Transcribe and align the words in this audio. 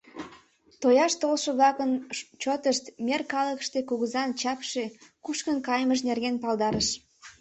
Тояш 0.81 1.13
толшо-влакын 1.21 1.91
чотышт 2.41 2.83
мер 3.05 3.21
калыкыште 3.31 3.79
Кугызан 3.89 4.29
чапше 4.41 4.83
кушкын 5.25 5.57
кайымыж 5.67 5.99
нерген 6.09 6.35
палдарыш. 6.43 6.87